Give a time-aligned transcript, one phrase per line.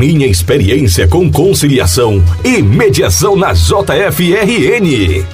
[0.00, 5.26] minha experiência com conciliação e mediação na JFRN.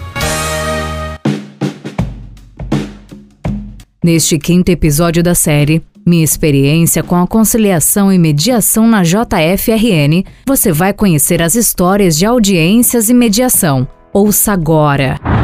[4.02, 10.72] Neste quinto episódio da série, minha experiência com a conciliação e mediação na JFRN, você
[10.72, 13.86] vai conhecer as histórias de audiências e mediação.
[14.12, 15.35] Ouça agora!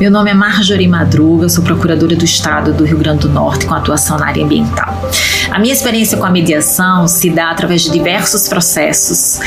[0.00, 3.74] Meu nome é Marjorie Madruga, sou procuradora do Estado do Rio Grande do Norte com
[3.74, 4.94] atuação na área ambiental.
[5.50, 9.40] A minha experiência com a mediação se dá através de diversos processos,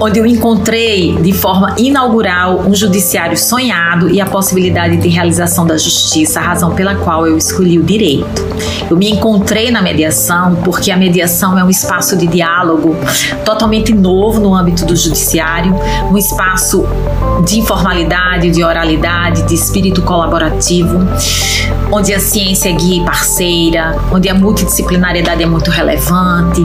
[0.00, 5.76] onde eu encontrei de forma inaugural um judiciário sonhado e a possibilidade de realização da
[5.76, 8.42] justiça, a razão pela qual eu escolhi o direito.
[8.88, 12.96] Eu me encontrei na mediação porque a mediação é um espaço de diálogo
[13.44, 15.74] totalmente novo no âmbito do judiciário,
[16.10, 16.86] um espaço
[17.44, 20.98] de informalidade, de oralidade, de espírito colaborativo,
[21.90, 26.64] onde a ciência é guia e parceira, onde a multidisciplinariedade é muito relevante,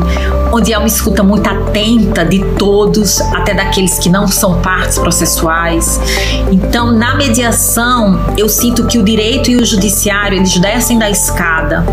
[0.52, 6.00] onde há uma escuta muito atenta de todos, até daqueles que não são partes processuais.
[6.52, 11.86] Então, na mediação, eu sinto que o direito e o judiciário eles descem da escada,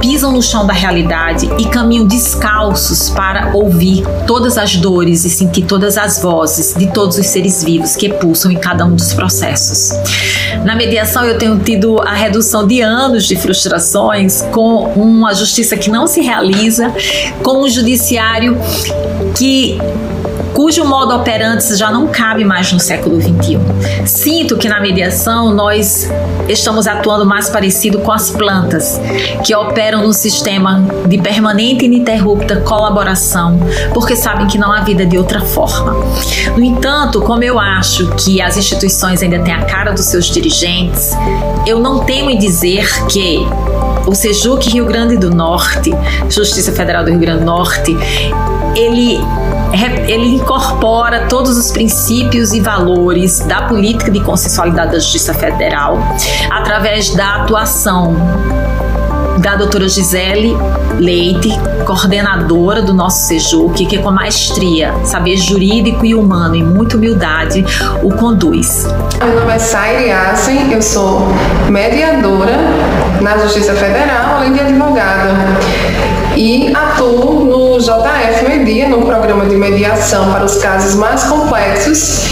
[0.00, 5.66] pisam no chão da realidade e caminham descalços para ouvir todas as dores e sentir
[5.66, 9.90] todas as vozes de todos os seres vivos que pulsam em cada um dos processos.
[10.64, 15.90] Na mediação, eu tenho tido a redução de anos de frustrações com uma justiça que
[15.90, 16.92] não se realiza,
[17.42, 18.58] com um judiciário
[19.36, 19.78] que
[20.54, 23.58] cujo modo operante já não cabe mais no século XXI.
[24.06, 26.10] Sinto que na mediação nós
[26.48, 29.00] estamos atuando mais parecido com as plantas,
[29.44, 33.58] que operam no sistema de permanente e ininterrupta colaboração,
[33.92, 35.94] porque sabem que não há vida de outra forma.
[36.56, 41.12] No entanto, como eu acho que as instituições ainda têm a cara dos seus dirigentes,
[41.66, 43.38] eu não temo em dizer que
[44.06, 45.90] o Sejuc Rio Grande do Norte,
[46.28, 47.96] Justiça Federal do Rio Grande do Norte,
[48.74, 49.20] ele
[49.72, 55.98] ele incorpora todos os princípios e valores da política de consensualidade da Justiça Federal
[56.50, 58.16] através da atuação
[59.38, 60.56] da doutora Gisele
[60.98, 61.48] Leite,
[61.86, 67.64] coordenadora do nosso SEJUC, que com maestria, saber jurídico e humano e muita humildade
[68.02, 68.86] o conduz.
[69.18, 71.26] Meu nome é Saire Assen, eu sou
[71.70, 72.52] mediadora
[73.30, 75.30] na Justiça Federal, além de advogada.
[76.36, 82.24] E atuo no JF Media, no programa de mediação para os casos mais complexos,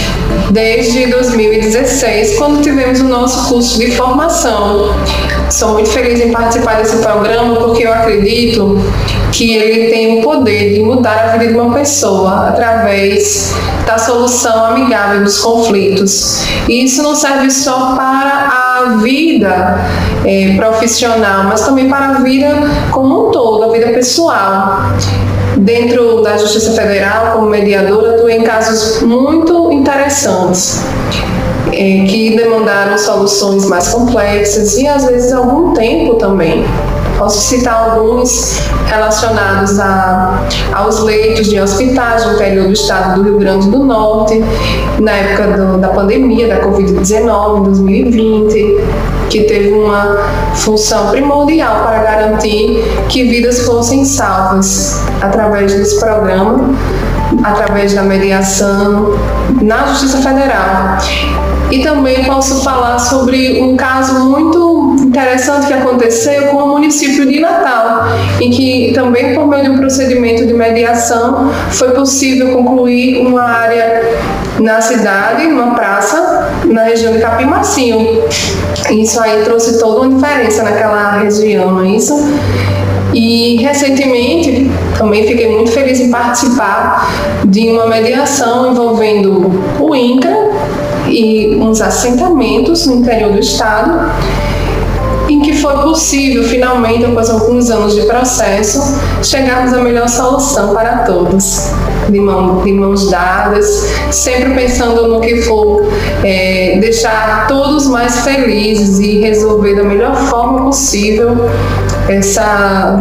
[0.51, 4.95] desde 2016, quando tivemos o nosso curso de formação.
[5.51, 8.79] Sou muito feliz em participar desse programa porque eu acredito
[9.33, 13.53] que ele tem o poder de mudar a vida de uma pessoa através
[13.87, 16.43] da solução amigável dos conflitos.
[16.69, 19.79] E isso não serve só para a vida
[20.25, 22.49] é, profissional, mas também para a vida
[22.91, 24.83] como um todo, a vida pessoal.
[25.57, 30.81] Dentro da Justiça Federal, como mediadora, atuei em casos muito interessantes
[31.73, 36.65] é, que demandaram soluções mais complexas e às vezes algum tempo também.
[37.19, 40.39] Posso citar alguns relacionados a,
[40.73, 44.41] aos leitos de hospitais no interior do estado do Rio Grande do Norte,
[45.01, 48.77] na época do, da pandemia da Covid-19, em 2020,
[49.31, 50.19] que teve uma
[50.55, 56.71] função primordial para garantir que vidas fossem salvas através desse programa,
[57.43, 59.19] através da mediação
[59.61, 60.99] na Justiça Federal.
[61.71, 67.39] E também posso falar sobre um caso muito interessante que aconteceu com o município de
[67.39, 68.07] Natal,
[68.41, 74.03] em que também por meio de um procedimento de mediação foi possível concluir uma área
[74.59, 78.25] na cidade, uma praça, na região de Capimacinho.
[78.91, 82.15] Isso aí trouxe toda uma diferença naquela região, não é isso?
[83.13, 87.11] E recentemente também fiquei muito feliz em participar
[87.45, 90.37] de uma mediação envolvendo o INCRA
[91.07, 94.11] e uns assentamentos no interior do estado,
[95.29, 100.99] em que foi possível, finalmente, após alguns anos de processo, chegarmos à melhor solução para
[100.99, 101.71] todos.
[102.09, 105.87] De, mão, de mãos dadas, sempre pensando no que for
[106.25, 111.37] é, deixar todos mais felizes e resolver da melhor forma possível
[112.09, 112.99] essa,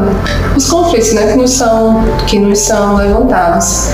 [0.58, 3.92] os conflitos né, que, nos são, que nos são levantados.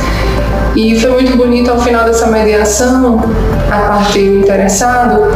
[0.75, 3.21] E foi muito bonito ao final dessa mediação,
[3.71, 5.31] a parte interessado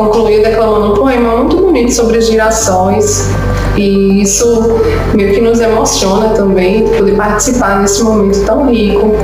[0.00, 3.28] concluiu declamando um poema muito bonito sobre girassóis,
[3.76, 4.80] E isso
[5.14, 9.14] meio que nos emociona também, poder participar nesse momento tão rico.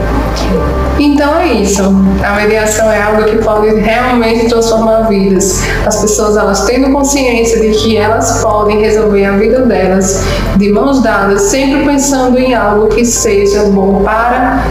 [0.99, 1.83] Então é isso.
[2.25, 5.61] A mediação é algo que pode realmente transformar vidas.
[5.85, 10.23] As pessoas elas tendo consciência de que elas podem resolver a vida delas
[10.57, 14.65] de mãos dadas, sempre pensando em algo que seja bom para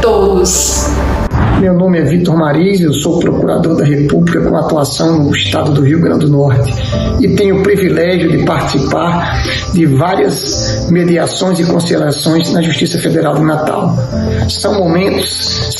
[0.00, 0.90] todos.
[1.66, 5.82] Meu nome é Vitor Mariz, eu sou procurador da República com atuação no estado do
[5.82, 6.72] Rio Grande do Norte
[7.20, 9.42] e tenho o privilégio de participar
[9.74, 13.96] de várias mediações e conciliações na Justiça Federal do Natal.
[14.48, 15.26] São momentos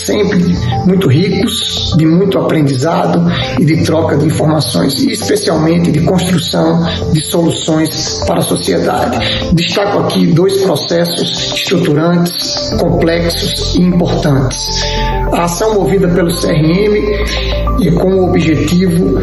[0.06, 3.24] sempre muito ricos, de muito aprendizado
[3.60, 9.18] e de troca de informações, e especialmente de construção de soluções para a sociedade.
[9.52, 14.82] Destaco aqui dois processos estruturantes, complexos e importantes.
[15.32, 19.18] A ação movida pelo CRM e com o objetivo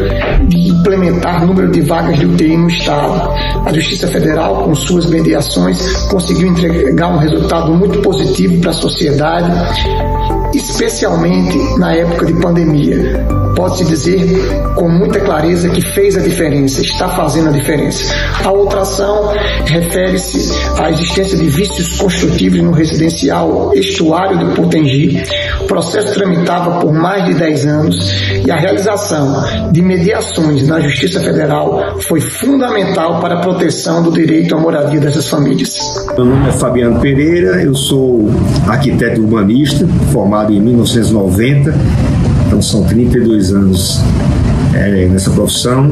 [0.46, 3.30] de implementar número de vagas de UTI no Estado.
[3.64, 9.50] A Justiça Federal, com suas mediações, conseguiu entregar um resultado muito positivo para a sociedade,
[10.54, 13.26] especialmente na época de pandemia.
[13.56, 18.12] Pode-se dizer com muita clareza que fez a diferença, está fazendo a diferença.
[18.44, 19.32] A outra ação
[19.64, 25.22] refere-se à existência de vícios construtivos no residencial estuário do Potengi.
[25.60, 28.12] O processo tramitava por mais de 10 anos
[28.44, 34.54] e a realização de mediações na Justiça Federal foi fundamental para a proteção do direito
[34.54, 36.04] à moradia dessas famílias.
[36.16, 38.30] Meu nome é Fabiano Pereira, eu sou
[38.66, 41.74] arquiteto urbanista, formado em 1990,
[42.46, 44.00] então são 32 anos
[44.74, 45.90] é, nessa profissão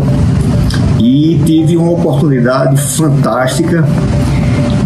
[0.98, 3.84] e tive uma oportunidade fantástica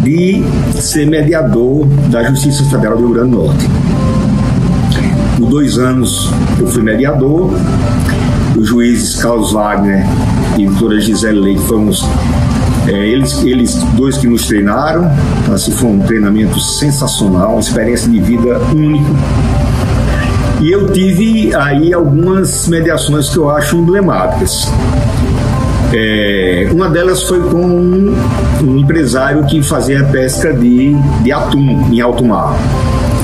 [0.03, 0.43] de
[0.75, 3.65] ser mediador da Justiça Federal do Rio Grande do Norte.
[5.37, 7.51] Por dois anos eu fui mediador,
[8.57, 10.03] os juízes Carlos Wagner
[10.57, 12.03] e doutora Gisele Leite foram os,
[12.87, 15.11] é, eles, eles dois que nos treinaram,
[15.53, 19.09] assim, foi um treinamento sensacional, uma experiência de vida única.
[20.61, 24.71] E eu tive aí algumas mediações que eu acho emblemáticas.
[25.93, 28.15] É, uma delas foi com um,
[28.63, 30.93] um, empresário que fazia pesca de,
[31.23, 32.57] de atum em alto mar.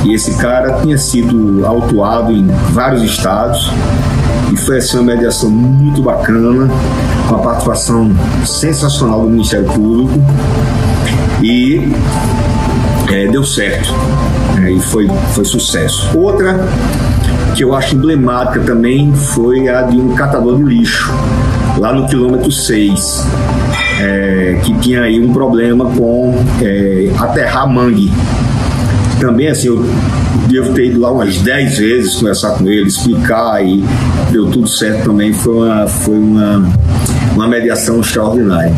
[0.04, 3.72] E esse cara tinha sido autuado em vários estados
[4.52, 6.70] e foi assim uma mediação muito bacana,
[7.28, 8.12] com a participação
[8.46, 10.20] sensacional do Ministério Público
[11.42, 11.92] e
[13.12, 13.94] é, deu certo
[14.62, 16.18] é, e foi, foi sucesso.
[16.18, 16.60] Outra
[17.56, 21.14] que eu acho emblemática também foi a de um catador de lixo,
[21.78, 23.28] lá no quilômetro 6,
[24.02, 28.12] é, que tinha aí um problema com é, aterrar mangue.
[29.24, 29.82] Também assim, eu
[30.50, 33.82] devo ter ido lá umas 10 vezes conversar com ele, explicar e
[34.34, 35.32] deu tudo certo também.
[35.32, 36.70] Foi uma, foi uma,
[37.34, 38.74] uma mediação extraordinária.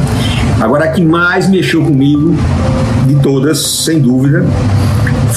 [0.62, 2.36] Agora, a que mais mexeu comigo,
[3.08, 4.46] de todas, sem dúvida,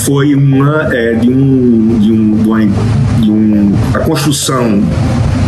[0.04, 2.60] foi uma, é, de, um, de, um, de, uma,
[3.22, 4.82] de um, a construção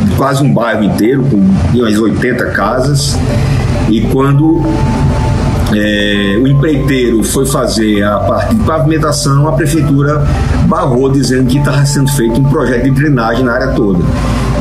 [0.06, 1.36] de quase um bairro inteiro, com
[1.76, 3.14] umas 80 casas,
[3.90, 4.62] e quando
[5.76, 10.22] é, empreiteiro foi fazer a parte de pavimentação, a prefeitura
[10.66, 14.04] barrou dizendo que estava sendo feito um projeto de drenagem na área toda.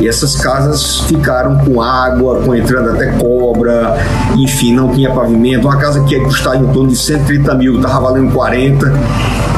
[0.00, 3.98] E essas casas ficaram com água, com entrada até cobra,
[4.34, 5.68] enfim, não tinha pavimento.
[5.68, 8.90] Uma casa que ia custar em torno de 130 mil, estava valendo 40.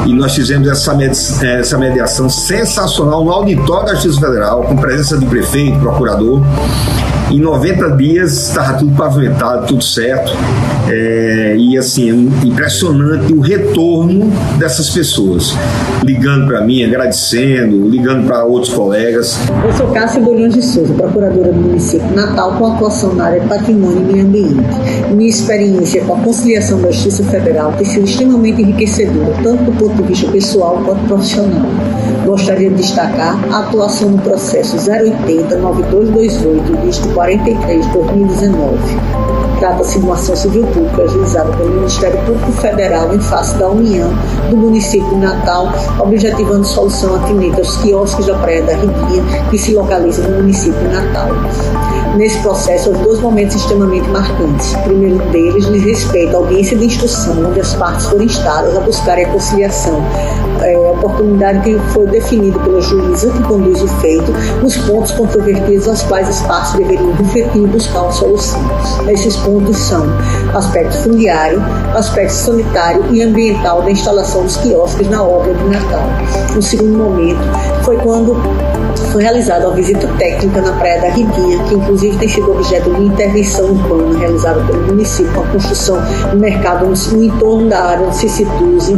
[0.05, 0.93] E nós fizemos essa,
[1.45, 6.41] essa mediação sensacional no auditório da Justiça Federal, com presença de prefeito, procurador.
[7.31, 10.33] Em 90 dias estava tudo pavimentado, tudo certo.
[10.89, 15.53] É, e assim, impressionante o retorno dessas pessoas.
[16.03, 19.37] Ligando para mim, agradecendo, ligando para outros colegas.
[19.65, 23.47] Eu sou Cássia Bolhões de Souza, procuradora do município Natal, com atuação na área de
[23.47, 25.13] patrimônio e meio ambiente.
[25.13, 29.95] Minha experiência com a conciliação da Justiça Federal tem sido extremamente enriquecedora, tanto do ponto
[29.95, 31.67] de vista pessoal quanto profissional.
[32.25, 39.32] Gostaria de destacar a atuação no processo 080 9228, dígito 43, 2019.
[39.63, 44.09] Trata-se de uma ação civil pública ajuizada pelo Ministério Público Federal em face da União
[44.49, 49.73] do município de Natal, objetivando solução atinente aos quiosques da Praia da Riguinha, que se
[49.73, 51.29] localiza no município de Natal.
[52.17, 54.73] Nesse processo, houve dois momentos extremamente marcantes.
[54.73, 58.81] O primeiro deles diz respeito à audiência de instrução, onde as partes foram instadas a
[58.81, 59.99] buscarem a conciliação.
[60.61, 66.03] É, oportunidade que foi definida pela juíza que conduz o feito, nos pontos controvertidos aos
[66.03, 68.61] quais as partes deveriam refletir buscar uma solução.
[69.09, 70.03] Esses pontos pontos são
[70.55, 71.61] aspecto fundiário,
[71.95, 76.01] aspecto sanitário e ambiental da instalação dos quiosques na obra de Natal.
[76.57, 77.39] O segundo momento
[77.83, 78.35] foi quando
[79.11, 83.03] foi realizada uma visita técnica na Praia da Ribinha, que inclusive tem sido objeto de
[83.03, 85.97] intervenção urbana realizada pelo município com a construção
[86.31, 88.89] do mercado no entorno da área onde se situa os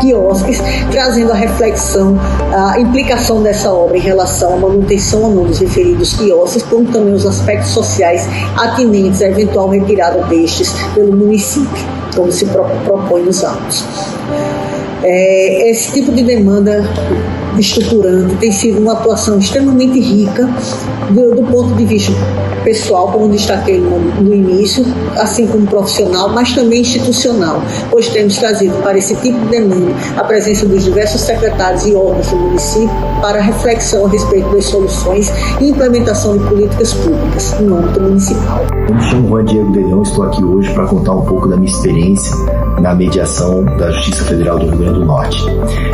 [0.00, 2.18] quiosques, trazendo a reflexão,
[2.52, 7.14] a implicação dessa obra em relação à manutenção ou não dos referidos quiosques, como também
[7.14, 8.26] os aspectos sociais
[8.56, 13.84] atinentes à eventual retirada destes pelo município, como se propõe nos atos.
[15.02, 16.82] É, esse tipo de demanda
[17.60, 20.48] estruturante tem sido uma atuação extremamente rica
[21.10, 22.12] do, do ponto de vista
[22.64, 24.84] pessoal, como destaquei no, no, início,
[25.16, 30.24] assim como profissional, mas também institucional, pois temos trazido para esse tipo de demanda a
[30.24, 32.90] presença dos diversos secretários e órgãos do município
[33.22, 38.60] para reflexão a respeito das soluções e implementação de políticas públicas no âmbito municipal.
[38.92, 42.36] Me chamo Juan Diego Delhão, estou aqui hoje para contar um pouco da minha experiência
[42.80, 45.44] na mediação da Justiça Federal do Rio Grande do Norte.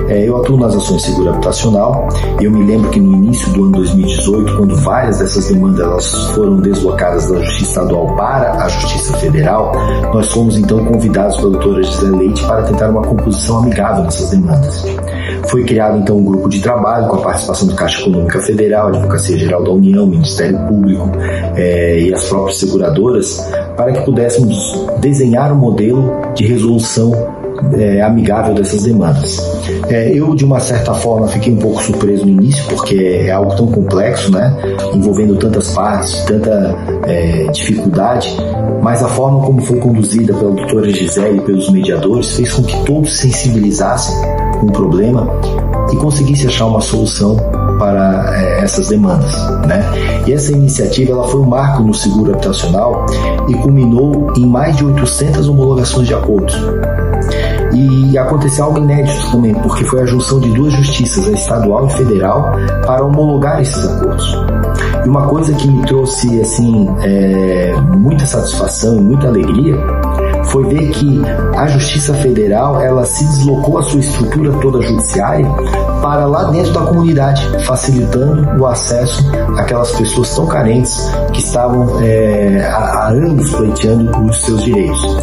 [0.08, 2.08] É, eu atuo nas ações de seguro habitacional
[2.40, 6.56] e eu me lembro que no início do ano 2018, quando várias dessas demandas foram
[6.56, 9.72] deslocadas da Justiça Estadual para a Justiça Federal,
[10.12, 14.84] nós fomos então convidados pela doutora Gisele Leite para tentar uma composição amigável nessas demandas.
[15.48, 19.38] Foi criado então um grupo de trabalho com a participação do Caixa Econômica Federal, Advocacia
[19.38, 21.10] Geral da União, Ministério Público
[21.56, 23.40] é, e as próprias seguradoras
[23.76, 24.56] para que pudéssemos
[25.00, 26.73] desenhar um modelo de resolução
[27.72, 29.38] é, amigável dessas demandas.
[29.88, 33.54] É, eu, de uma certa forma, fiquei um pouco surpreso no início, porque é algo
[33.56, 34.54] tão complexo, né?
[34.94, 36.76] envolvendo tantas partes, tanta
[37.06, 38.36] é, dificuldade,
[38.82, 42.84] mas a forma como foi conduzida pela doutora Gisele e pelos mediadores fez com que
[42.84, 44.14] todos se sensibilizassem
[44.60, 45.28] com o problema
[45.92, 47.36] e conseguissem achar uma solução
[47.78, 49.32] para é, essas demandas.
[49.66, 49.82] Né?
[50.26, 53.06] E essa iniciativa ela foi um marco no seguro habitacional
[53.48, 56.54] e culminou em mais de 800 homologações de acordos.
[57.72, 61.90] E aconteceu algo inédito também, porque foi a junção de duas justiças, a estadual e
[61.90, 62.52] federal,
[62.86, 64.38] para homologar esses acordos.
[65.04, 69.76] E uma coisa que me trouxe assim é, muita satisfação e muita alegria
[70.46, 71.22] foi ver que
[71.56, 75.46] a Justiça Federal ela se deslocou a sua estrutura toda judiciária
[76.02, 79.24] para lá dentro da comunidade, facilitando o acesso
[79.56, 85.16] àquelas pessoas tão carentes que estavam é, há, anos pleiteando os seus direitos.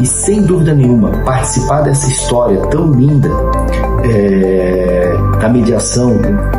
[0.00, 3.30] E sem dúvida nenhuma, participar dessa história tão linda
[4.04, 6.16] é, da mediação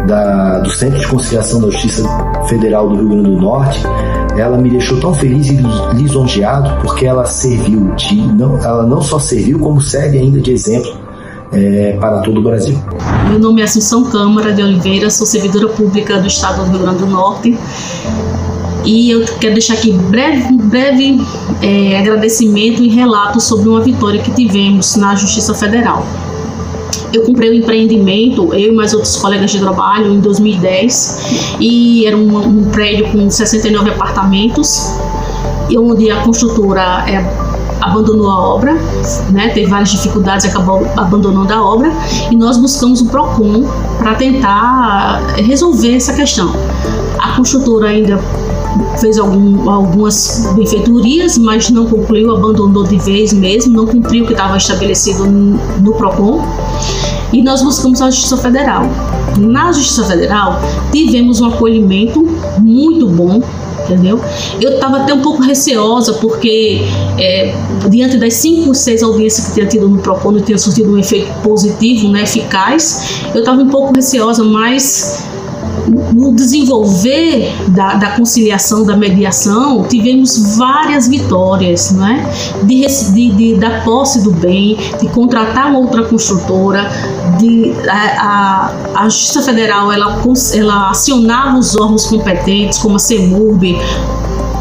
[0.07, 2.03] da, do Centro de Conciliação da Justiça
[2.47, 3.81] Federal do Rio Grande do Norte
[4.37, 5.57] ela me deixou tão feliz e
[5.93, 10.91] lisonjeado porque ela serviu de não, ela não só serviu como serve ainda de exemplo
[11.51, 12.77] é, para todo o Brasil.
[13.29, 16.99] Meu nome é Assunção Câmara de Oliveira, sou servidora pública do Estado do Rio Grande
[16.99, 17.57] do Norte
[18.83, 21.19] e eu quero deixar aqui breve, breve
[21.61, 26.05] é, agradecimento e relato sobre uma vitória que tivemos na Justiça Federal.
[27.15, 32.17] Eu comprei um empreendimento, eu e mais outros colegas de trabalho, em 2010, e era
[32.17, 34.91] um, um prédio com 69 apartamentos,
[35.69, 37.25] e onde a construtora é,
[37.79, 38.73] abandonou a obra,
[39.31, 41.89] né, teve várias dificuldades acabou abandonando a obra,
[42.29, 43.63] e nós buscamos o PROCON
[43.97, 46.53] para tentar resolver essa questão.
[47.17, 48.19] A construtora ainda
[48.99, 54.33] fez algum, algumas benfeitorias, mas não concluiu, abandonou de vez mesmo, não cumpriu o que
[54.33, 56.41] estava estabelecido no PROCON
[57.33, 58.83] e nós buscamos a Justiça Federal.
[59.37, 60.59] Na Justiça Federal,
[60.91, 62.25] tivemos um acolhimento
[62.59, 63.41] muito bom,
[63.83, 64.19] entendeu?
[64.61, 66.81] Eu estava até um pouco receosa, porque
[67.17, 67.53] é,
[67.89, 71.27] diante das cinco, seis audiências que tinha tido no PROCON, não tinha surtido um efeito
[71.41, 75.25] positivo, né, eficaz, eu estava um pouco receosa, mas
[75.87, 82.25] no desenvolver da, da, conciliação, da mediação, tivemos várias vitórias, não é?
[82.63, 86.89] De, de, de, da posse do bem, de contratar uma outra construtora,
[87.39, 90.21] de, a, a, a Justiça Federal ela,
[90.53, 93.77] ela acionava os órgãos competentes, como a CEMURB,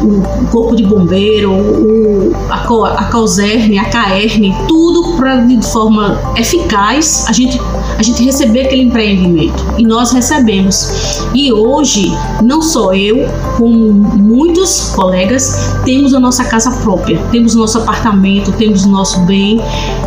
[0.01, 7.31] o corpo de bombeiro, o, a, a a CAERN, tudo para de forma eficaz a
[7.31, 7.59] gente,
[7.97, 9.63] a gente receber aquele empreendimento.
[9.77, 11.25] E nós recebemos.
[11.33, 12.11] E hoje,
[12.43, 13.27] não só eu,
[13.57, 19.61] como muitos colegas, temos a nossa casa própria, temos nosso apartamento, temos nosso bem,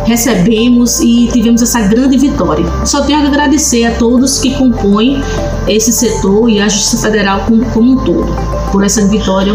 [0.05, 2.65] recebemos e tivemos essa grande vitória.
[2.85, 5.21] Só tenho a agradecer a todos que compõem
[5.67, 8.35] esse setor e a Justiça Federal como, como um todo
[8.71, 9.53] por essa vitória.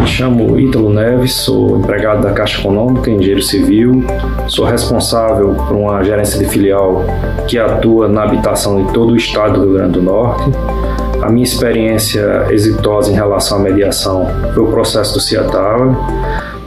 [0.00, 4.02] Me chamo Ítalo Neves, sou empregado da Caixa Econômica, engenheiro civil,
[4.48, 7.04] sou responsável por uma gerência de filial
[7.46, 10.50] que atua na habitação de todo o estado do Rio Grande do Norte.
[11.20, 15.94] A minha experiência exitosa em relação à mediação foi o processo do Ciatava.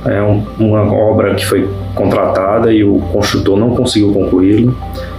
[0.06, 4.78] É um, uma obra que foi contratada e o construtor não conseguiu concluí-lo.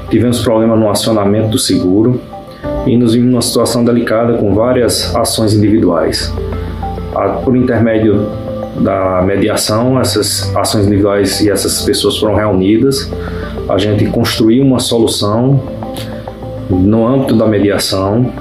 [0.09, 2.21] Tivemos problema no acionamento do seguro
[2.87, 6.33] e nos vimos numa situação delicada com várias ações individuais.
[7.45, 8.27] Por intermédio
[8.81, 13.11] da mediação, essas ações individuais e essas pessoas foram reunidas.
[13.69, 15.61] A gente construiu uma solução
[16.69, 18.33] no âmbito da mediação.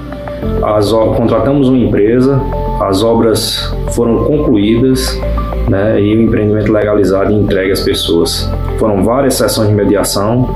[0.62, 2.40] As, contratamos uma empresa,
[2.80, 5.18] as obras foram concluídas
[5.68, 8.50] né, e o empreendimento legalizado e entregue às pessoas.
[8.78, 10.48] Foram várias sessões de mediação,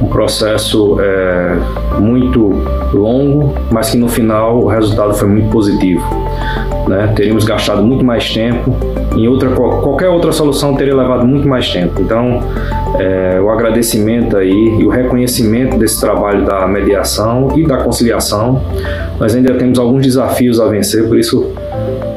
[0.00, 1.56] um processo é,
[1.98, 2.50] muito
[2.92, 6.04] longo, mas que no final o resultado foi muito positivo.
[6.88, 7.12] Né?
[7.14, 8.74] Teríamos gastado muito mais tempo,
[9.16, 12.00] em outra, qualquer outra solução teria levado muito mais tempo.
[12.00, 12.40] Então,
[12.98, 14.50] é, o agradecimento aí
[14.80, 18.62] e o reconhecimento desse trabalho da mediação e da conciliação.
[19.18, 21.52] Nós ainda temos alguns desafios a vencer, por isso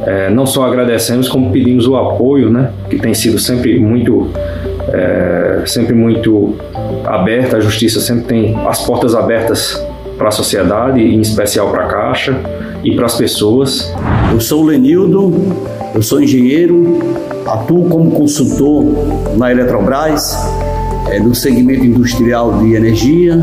[0.06, 4.30] é, não só agradecemos, como pedimos o apoio, né, que tem sido sempre muito,
[4.90, 6.56] é, sempre muito
[7.06, 7.58] aberta.
[7.58, 9.84] A justiça sempre tem as portas abertas
[10.18, 12.36] para a sociedade, em especial para a Caixa
[12.84, 13.94] e para as pessoas.
[14.32, 15.34] Eu sou o Lenildo,
[15.96, 17.00] eu sou engenheiro,
[17.48, 18.84] atuo como consultor
[19.38, 20.38] na Eletrobras,
[21.10, 23.42] é, no segmento industrial de energia,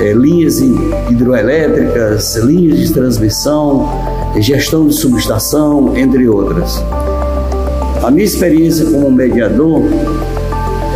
[0.00, 3.90] é, linhas hidroelétricas, linhas de transmissão,
[4.38, 6.82] gestão de subestação, entre outras.
[8.02, 9.82] A minha experiência como mediador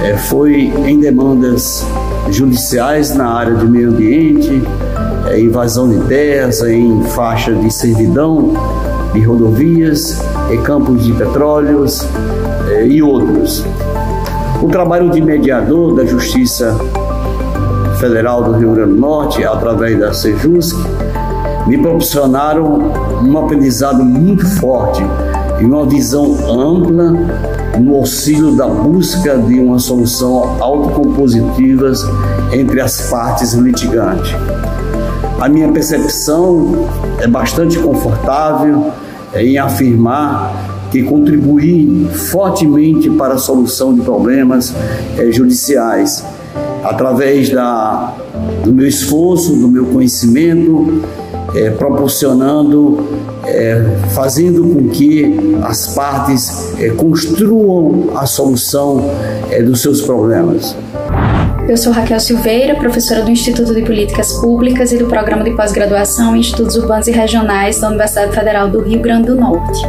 [0.03, 1.85] é, foi em demandas
[2.31, 4.63] judiciais na área de meio ambiente,
[5.31, 8.55] é, invasão de terras, em faixa de servidão
[9.13, 10.17] de rodovias,
[10.59, 12.07] campos de petróleos
[12.69, 13.64] é, e outros.
[14.62, 16.76] O trabalho de mediador da Justiça
[17.99, 20.76] Federal do Rio Grande do Norte, através da Sejusc,
[21.66, 22.92] me proporcionaram
[23.23, 25.02] um aprendizado muito forte
[25.61, 27.12] e uma visão ampla
[27.78, 31.92] no auxílio da busca de uma solução autocompositiva
[32.52, 34.35] entre as partes litigantes.
[35.40, 36.87] A minha percepção
[37.19, 38.92] é bastante confortável
[39.35, 44.75] em afirmar que contribuí fortemente para a solução de problemas
[45.17, 46.25] é, judiciais
[46.83, 48.15] através da,
[48.65, 51.03] do meu esforço, do meu conhecimento,
[51.55, 53.07] é, proporcionando,
[53.45, 59.11] é, fazendo com que as partes é, construam a solução
[59.51, 60.77] é, dos seus problemas.
[61.71, 66.35] Eu sou Raquel Silveira, professora do Instituto de Políticas Públicas e do Programa de Pós-Graduação
[66.35, 69.80] em Estudos Urbanos e Regionais da Universidade Federal do Rio Grande do Norte.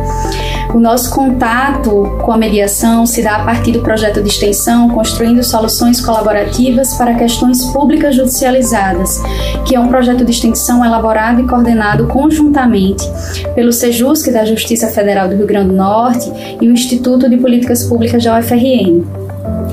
[0.75, 5.43] O nosso contato com a mediação se dá a partir do projeto de extensão Construindo
[5.43, 9.19] Soluções Colaborativas para Questões Públicas Judicializadas,
[9.65, 13.09] que é um projeto de extensão elaborado e coordenado conjuntamente
[13.55, 17.83] pelo SEJUSC da Justiça Federal do Rio Grande do Norte e o Instituto de Políticas
[17.83, 19.20] Públicas da UFRN.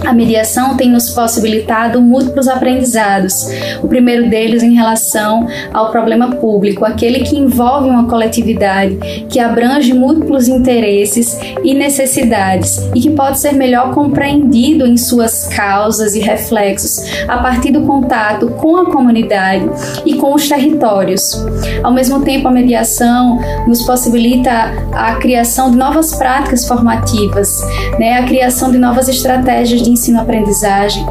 [0.04, 3.46] A mediação tem nos possibilitado múltiplos aprendizados.
[3.82, 8.96] O primeiro deles em relação ao problema público, aquele que envolve uma coletividade,
[9.28, 16.14] que abrange múltiplos interesses e necessidades e que pode ser melhor compreendido em suas causas
[16.14, 19.68] e reflexos a partir do contato com a comunidade
[20.06, 21.44] e com os territórios.
[21.82, 27.60] Ao mesmo tempo, a mediação nos possibilita a criação de novas práticas formativas,
[27.98, 28.18] né?
[28.18, 31.04] a criação de novas estratégias ensino-aprendizagem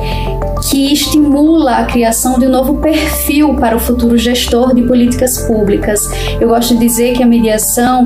[0.69, 6.07] que estimula a criação de um novo perfil para o futuro gestor de políticas públicas.
[6.39, 8.05] Eu gosto de dizer que a mediação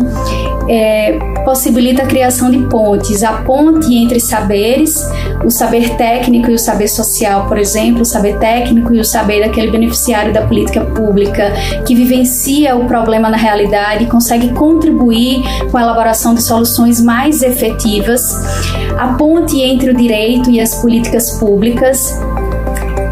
[0.69, 5.05] é, possibilita a criação de pontes, a ponte entre saberes,
[5.43, 9.41] o saber técnico e o saber social, por exemplo, o saber técnico e o saber
[9.41, 11.51] daquele beneficiário da política pública
[11.85, 17.41] que vivencia o problema na realidade e consegue contribuir com a elaboração de soluções mais
[17.41, 18.33] efetivas,
[18.97, 22.19] a ponte entre o direito e as políticas públicas,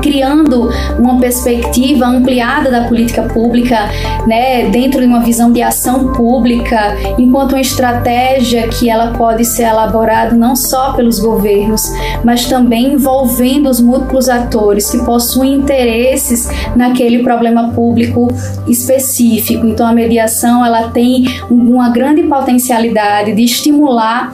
[0.02, 3.90] criando uma perspectiva ampliada da política pública,
[4.26, 9.64] né, dentro de uma visão de ação pública, enquanto uma estratégia que ela pode ser
[9.64, 11.92] elaborada não só pelos governos,
[12.24, 18.28] mas também envolvendo os múltiplos atores que possuem interesses naquele problema público
[18.68, 19.66] específico.
[19.66, 24.34] Então a mediação ela tem uma grande potencialidade de estimular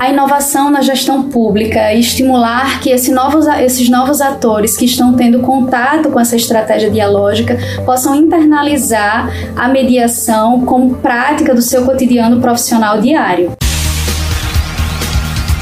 [0.00, 5.14] a inovação na gestão pública e estimular que esse novos, esses novos atores que estão
[5.14, 12.40] tendo contato com essa estratégia dialógica possam internalizar a mediação como prática do seu cotidiano
[12.40, 13.52] profissional diário.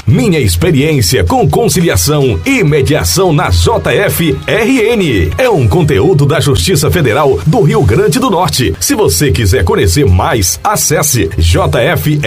[0.08, 5.30] Minha experiência com conciliação e mediação na JFRN.
[5.36, 8.74] É um conteúdo da Justiça Federal do Rio Grande do Norte.
[8.80, 12.22] Se você quiser conhecer mais, acesse jfrn.jus.br.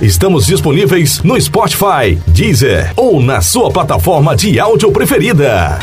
[0.00, 5.78] Estamos disponíveis no Spotify, Deezer ou na sua plataforma de áudio preferida.